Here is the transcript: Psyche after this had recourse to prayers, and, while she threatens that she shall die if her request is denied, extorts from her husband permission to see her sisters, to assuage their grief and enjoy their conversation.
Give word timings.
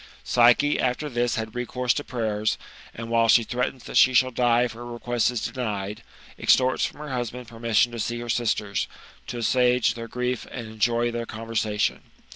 Psyche 0.23 0.79
after 0.79 1.07
this 1.09 1.35
had 1.35 1.53
recourse 1.53 1.93
to 1.93 2.03
prayers, 2.03 2.57
and, 2.91 3.09
while 3.11 3.27
she 3.27 3.43
threatens 3.43 3.83
that 3.83 3.97
she 3.97 4.15
shall 4.15 4.31
die 4.31 4.63
if 4.63 4.71
her 4.71 4.83
request 4.83 5.29
is 5.29 5.45
denied, 5.45 6.01
extorts 6.39 6.83
from 6.83 6.99
her 7.01 7.11
husband 7.11 7.47
permission 7.47 7.91
to 7.91 7.99
see 7.99 8.19
her 8.19 8.27
sisters, 8.27 8.87
to 9.27 9.37
assuage 9.37 9.93
their 9.93 10.07
grief 10.07 10.47
and 10.49 10.65
enjoy 10.65 11.11
their 11.11 11.27
conversation. 11.27 12.01